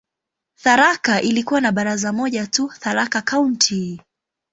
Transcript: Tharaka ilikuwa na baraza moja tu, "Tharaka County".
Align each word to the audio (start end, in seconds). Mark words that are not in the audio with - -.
Tharaka 0.55 1.21
ilikuwa 1.21 1.61
na 1.61 1.71
baraza 1.71 2.13
moja 2.13 2.47
tu, 2.47 2.69
"Tharaka 2.79 3.21
County". 3.21 4.01